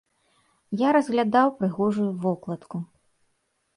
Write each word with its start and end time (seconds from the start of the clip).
Я 0.81 0.89
разглядаў 0.97 1.47
прыгожую 1.61 2.09
вокладку. 2.27 2.85